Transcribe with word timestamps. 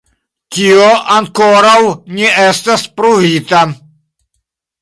Tio 0.55 0.87
ankoraŭ 1.15 1.75
ne 2.21 2.31
estas 2.47 2.87
pruvita. 2.97 3.63